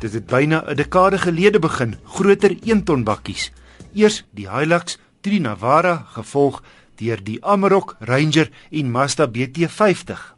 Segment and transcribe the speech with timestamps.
[0.00, 3.52] Dit het byna 'n dekade gelede begin, groter 1 ton bakkies.
[3.94, 6.62] Eers die Hilux, toe die Navara, gevolg
[6.94, 10.36] deur die Amarok, Ranger en Mazda BT50.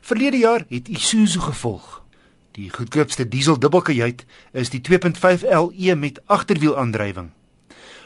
[0.00, 2.02] Verlede jaar het Isuzu gevolg.
[2.50, 7.30] Die goedkoopste diesel dubbelkajuit is die 2.5 LE met agterwielaandrywing.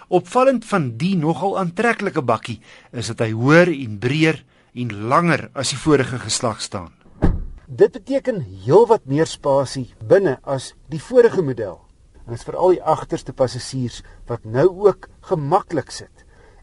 [0.08, 2.60] Opvallend van die nogal aantreklike bakkie
[2.92, 4.44] is dat hy hoër en breër
[4.74, 7.03] en langer as die vorige geslag staan.
[7.64, 11.78] Dit beteken heelwat meer spasie binne as die vorige model.
[12.24, 16.12] En dit is vir al die agterste passasiers wat nou ook gemaklik sit.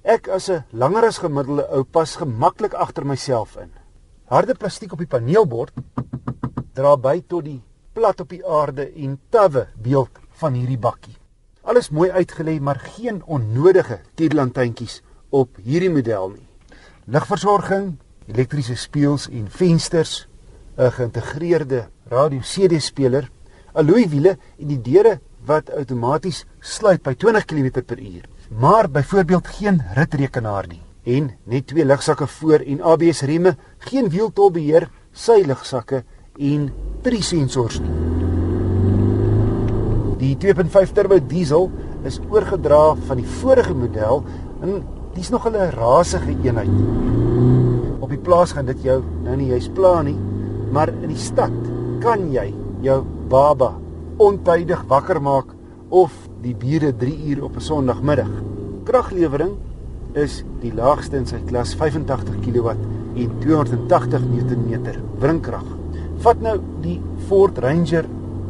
[0.03, 3.71] Ek as 'n langer as gemiddelde ou pas gemaklik agter myself in.
[4.25, 5.73] Harde plastiek op die paneelbord
[6.73, 7.61] dra by tot die
[7.93, 11.17] plat op die aarde en tawwe beeld van hierdie bakkie.
[11.63, 16.47] Alles mooi uitgelê, maar geen onnodige tierlantuintjies op hierdie model nie.
[17.05, 17.97] Ligversorging,
[18.27, 20.27] elektriese spieëls en vensters
[20.77, 23.29] 'n geïntegreerde radio CD-speler,
[23.73, 28.23] alloy wiele en die deure wat outomaties sluit by 20 km/h.
[28.59, 34.89] Maar byvoorbeeld geen ritrekenaar nie en net twee lugsakke voor en ABS remme, geen wieltolbeheer,
[35.11, 36.03] sy lugsakke
[36.37, 36.67] en
[37.01, 37.95] drie sensors nie.
[40.21, 41.71] Die 2.5 turbo diesel
[42.05, 44.21] is oorgedra van die vorige model
[44.61, 44.83] en
[45.15, 46.69] dis nog 'n rasige eenheid.
[47.99, 50.17] Op die plaas gaan dit jou nou nie juis pla nie,
[50.71, 51.53] maar in die stad
[52.03, 52.49] kan jy
[52.83, 53.73] jou baba
[54.21, 55.51] ontydig wakker maak
[55.91, 58.31] of die bure 3 uur op 'n Sondagmiddag.
[58.85, 59.57] Kraglewering
[60.13, 62.69] is die laagste in sy klas 85 kW
[63.15, 64.85] en 280 Nm
[65.19, 65.65] wringkrag.
[66.17, 68.05] Vat nou die Ford Ranger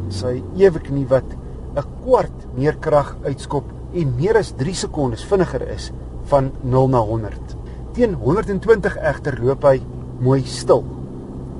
[0.08, 1.36] sy eweknie wat
[1.76, 3.64] 'n kwart meer krag uitskop
[3.94, 5.92] en meer as 3 sekondes vinniger is
[6.24, 7.56] van 0 na 100.
[7.92, 9.80] Teen 120 egter loop hy
[10.20, 11.01] mooi stil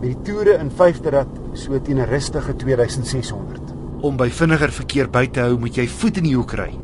[0.03, 3.61] met die toere in vyfde rad so teen 'n rustige 2600.
[4.03, 6.79] Om by vinniger verkeer by te hou, moet jy voet in die hoek ry.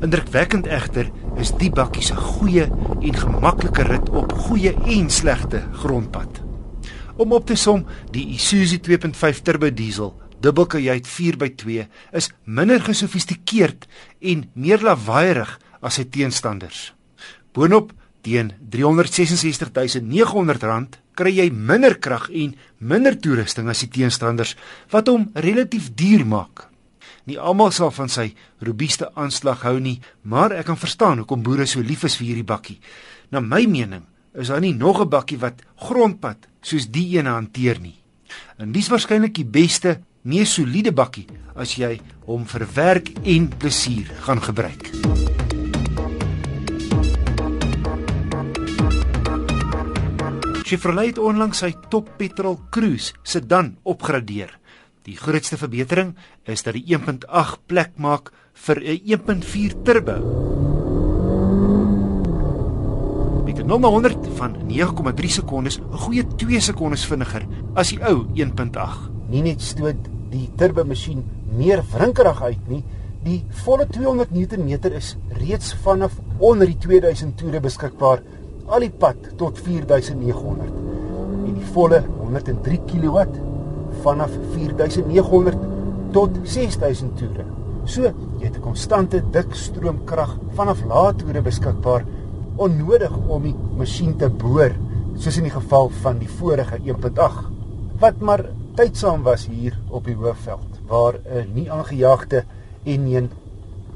[0.00, 2.70] Indrukwekkend egter is die bakkie se goeie
[3.02, 6.42] en gemaklike rit op goeie en slegte grondpad.
[7.16, 13.86] Om op te som, die Isuzu 2.5 turbo diesel dubbelkajuit 4x2 is minder gesofistikeerd
[14.20, 16.94] en meer lawaaierig as sy teenstanders.
[17.52, 24.56] Boonop teen R366900 kry jy minder krag en minder toerusting as die teenstanders
[24.92, 26.68] wat hom relatief duur maak.
[27.24, 28.32] Nie almal sal van sy
[28.66, 32.48] robuuste aanslag hou nie, maar ek kan verstaan hoekom boere so lief is vir hierdie
[32.48, 32.80] bakkie.
[33.30, 37.78] Na my mening is daar nie nog 'n bakkie wat grondpad soos die een hanteer
[37.80, 37.98] nie.
[38.58, 44.10] En dis waarskynlik die beste, mees soliede bakkie as jy hom vir werk en plesier
[44.24, 45.31] gaan gebruik.
[50.72, 54.54] Chevrolet het onlangs sy top petrol cruise sedan opgradeer.
[55.04, 56.14] Die grootste verbetering
[56.48, 60.16] is dat die 1.8 plek maak vir 'n 1.4 turbo.
[63.44, 68.00] Met 'n 0 na 100 van 9,3 sekondes, 'n goeie 2 sekondes vinniger as die
[68.00, 69.10] ou 1.8.
[69.28, 71.22] Nie net stoot die turbo masjien
[71.52, 72.84] meer wrinkerig uit nie,
[73.24, 78.22] die volle 200 Nm is reeds vanaf onder die 2000 toere beskikbaar
[78.72, 80.70] al die pad tot 4900
[81.42, 83.24] en die volle 103 kW
[84.04, 85.66] vanaf 4900
[86.12, 87.44] tot 6000 toere.
[87.84, 92.04] So, jy het 'n konstante dik stroomkrag vanaf lae toere beskikbaar
[92.56, 94.72] onnodig om die masjien te boor
[95.16, 97.48] soos in die geval van die vorige 1.8
[98.00, 98.44] wat maar
[98.76, 102.44] tydsaam was hier op die hoofveld waar 'n nie aangejaagde
[102.84, 103.30] en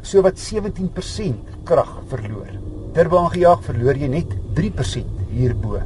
[0.02, 2.75] so wat 17% krag verloor.
[2.96, 5.82] Turbo aangejaag verloor jy net 3% hierbo.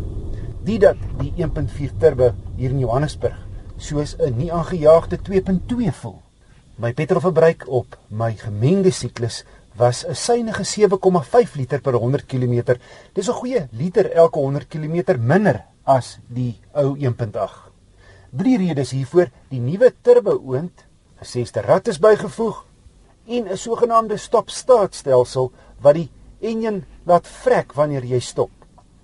[0.63, 3.35] Dit dat die 1.4 turbo hier in Johannesburg
[3.83, 6.21] soos 'n nie aangejaagde 2.2 voel.
[6.79, 9.43] My petrolverbruik op my gemengde siklus
[9.77, 12.79] was 'n suiwige 7,5 liter per 100 km.
[13.13, 17.73] Dis 'n goeie liter elke 100 km minder as die ou 1.8.
[18.31, 20.87] Drie redes hiervoor: die nuwe turbo oond,
[21.21, 22.65] 'n sesde rad is bygevoeg
[23.27, 26.11] en 'n sogenaamde stop-start stelsel wat die
[26.41, 28.51] enjin laat vrek wanneer jy stop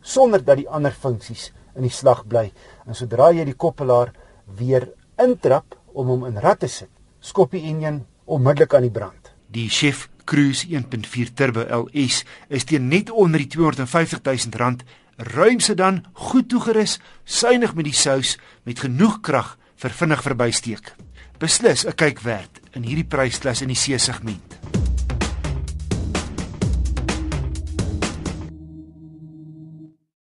[0.07, 2.51] sonder dat die ander funksies in die slag bly.
[2.87, 4.13] En sodra jy die koppelaar
[4.59, 4.89] weer
[5.23, 6.93] intrap om hom in rad te sit
[7.27, 9.33] skop die enjin onmiddellik aan die brand.
[9.51, 14.85] Die Chef Cruise 1.4 Turbo LS is teen net onder die 250 000 rand
[15.35, 18.37] ruim sedan goed toegerus suinig met die sous
[18.69, 20.93] met genoeg krag vir vinnig verbysteek.
[21.39, 24.56] Beslis 'n kyk werd in hierdie prysklas in die C segment